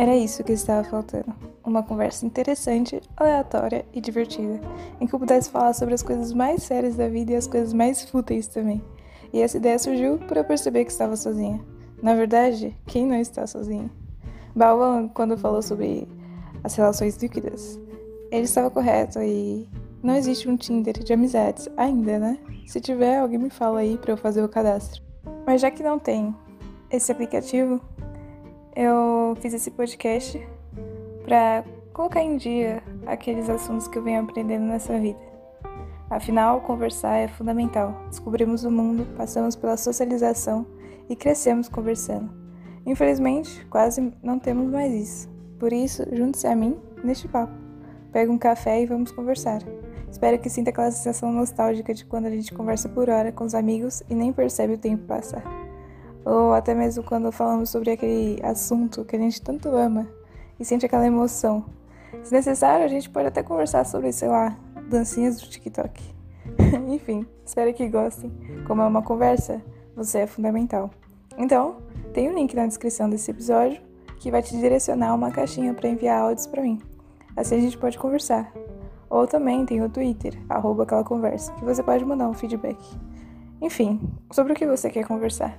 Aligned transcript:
Era 0.00 0.16
isso 0.16 0.42
que 0.42 0.52
estava 0.52 0.82
faltando. 0.82 1.30
Uma 1.62 1.82
conversa 1.82 2.24
interessante, 2.24 3.02
aleatória 3.14 3.84
e 3.92 4.00
divertida, 4.00 4.58
em 4.98 5.06
que 5.06 5.14
eu 5.14 5.18
pudesse 5.18 5.50
falar 5.50 5.74
sobre 5.74 5.92
as 5.92 6.02
coisas 6.02 6.32
mais 6.32 6.62
sérias 6.62 6.96
da 6.96 7.06
vida 7.06 7.32
e 7.32 7.36
as 7.36 7.46
coisas 7.46 7.74
mais 7.74 8.02
fúteis 8.02 8.46
também. 8.46 8.82
E 9.30 9.42
essa 9.42 9.58
ideia 9.58 9.78
surgiu 9.78 10.16
por 10.16 10.38
eu 10.38 10.44
perceber 10.44 10.86
que 10.86 10.90
estava 10.90 11.14
sozinha. 11.16 11.60
Na 12.02 12.14
verdade, 12.14 12.74
quem 12.86 13.04
não 13.04 13.16
está 13.16 13.46
sozinho? 13.46 13.90
Bauman, 14.56 15.06
quando 15.08 15.36
falou 15.36 15.60
sobre 15.60 16.08
as 16.64 16.74
relações 16.74 17.18
líquidas, 17.18 17.78
ele 18.30 18.44
estava 18.44 18.70
correto 18.70 19.20
e 19.20 19.68
não 20.02 20.16
existe 20.16 20.48
um 20.48 20.56
Tinder 20.56 20.94
de 20.94 21.12
amizades 21.12 21.68
ainda, 21.76 22.18
né? 22.18 22.38
Se 22.66 22.80
tiver, 22.80 23.18
alguém 23.18 23.38
me 23.38 23.50
fala 23.50 23.80
aí 23.80 23.98
para 23.98 24.12
eu 24.12 24.16
fazer 24.16 24.42
o 24.42 24.48
cadastro. 24.48 25.02
Mas 25.46 25.60
já 25.60 25.70
que 25.70 25.82
não 25.82 25.98
tem 25.98 26.34
esse 26.90 27.12
aplicativo, 27.12 27.78
eu 28.74 29.36
fiz 29.40 29.52
esse 29.52 29.70
podcast 29.70 30.40
para 31.24 31.64
colocar 31.92 32.22
em 32.22 32.36
dia 32.36 32.82
aqueles 33.06 33.48
assuntos 33.48 33.88
que 33.88 33.98
eu 33.98 34.02
venho 34.02 34.22
aprendendo 34.22 34.64
nessa 34.64 34.98
vida. 34.98 35.18
Afinal, 36.08 36.60
conversar 36.62 37.16
é 37.16 37.28
fundamental. 37.28 37.94
Descobrimos 38.08 38.64
o 38.64 38.70
mundo, 38.70 39.06
passamos 39.16 39.54
pela 39.54 39.76
socialização 39.76 40.66
e 41.08 41.14
crescemos 41.14 41.68
conversando. 41.68 42.30
Infelizmente, 42.84 43.64
quase 43.66 44.12
não 44.22 44.38
temos 44.38 44.70
mais 44.70 44.92
isso. 44.92 45.28
Por 45.58 45.72
isso, 45.72 46.04
junte-se 46.12 46.46
a 46.46 46.56
mim 46.56 46.76
neste 47.04 47.28
papo. 47.28 47.52
Pega 48.12 48.32
um 48.32 48.38
café 48.38 48.82
e 48.82 48.86
vamos 48.86 49.12
conversar. 49.12 49.62
Espero 50.10 50.38
que 50.38 50.50
sinta 50.50 50.70
aquela 50.70 50.90
sensação 50.90 51.30
nostálgica 51.30 51.94
de 51.94 52.04
quando 52.04 52.26
a 52.26 52.30
gente 52.30 52.52
conversa 52.52 52.88
por 52.88 53.08
hora 53.08 53.30
com 53.30 53.44
os 53.44 53.54
amigos 53.54 54.02
e 54.08 54.14
nem 54.14 54.32
percebe 54.32 54.74
o 54.74 54.78
tempo 54.78 55.04
passar 55.04 55.59
ou 56.24 56.52
até 56.52 56.74
mesmo 56.74 57.02
quando 57.02 57.30
falamos 57.32 57.70
sobre 57.70 57.90
aquele 57.90 58.40
assunto 58.42 59.04
que 59.04 59.16
a 59.16 59.18
gente 59.18 59.40
tanto 59.40 59.68
ama 59.68 60.06
e 60.58 60.64
sente 60.64 60.86
aquela 60.86 61.06
emoção. 61.06 61.64
Se 62.22 62.32
necessário, 62.32 62.84
a 62.84 62.88
gente 62.88 63.08
pode 63.08 63.28
até 63.28 63.42
conversar 63.42 63.84
sobre, 63.84 64.12
sei 64.12 64.28
lá, 64.28 64.56
dancinhas 64.88 65.40
do 65.40 65.48
TikTok. 65.48 66.02
Enfim, 66.88 67.26
espero 67.44 67.72
que 67.72 67.88
gostem. 67.88 68.30
Como 68.66 68.82
é 68.82 68.86
uma 68.86 69.02
conversa, 69.02 69.62
você 69.96 70.20
é 70.20 70.26
fundamental. 70.26 70.90
Então, 71.38 71.76
tem 72.12 72.28
o 72.28 72.32
um 72.32 72.34
link 72.34 72.54
na 72.54 72.66
descrição 72.66 73.08
desse 73.08 73.30
episódio 73.30 73.80
que 74.18 74.30
vai 74.30 74.42
te 74.42 74.56
direcionar 74.56 75.14
uma 75.14 75.30
caixinha 75.30 75.72
para 75.72 75.88
enviar 75.88 76.22
áudios 76.22 76.46
para 76.46 76.62
mim. 76.62 76.78
Assim 77.36 77.56
a 77.56 77.60
gente 77.60 77.78
pode 77.78 77.98
conversar. 77.98 78.52
Ou 79.08 79.26
também 79.26 79.64
tem 79.64 79.82
o 79.82 79.88
Twitter, 79.88 80.38
arroba 80.48 80.82
aquela 80.82 81.02
conversa, 81.02 81.52
que 81.54 81.64
você 81.64 81.82
pode 81.82 82.04
mandar 82.04 82.28
um 82.28 82.34
feedback. 82.34 82.78
Enfim, 83.60 84.00
sobre 84.30 84.52
o 84.52 84.56
que 84.56 84.66
você 84.66 84.90
quer 84.90 85.06
conversar. 85.06 85.58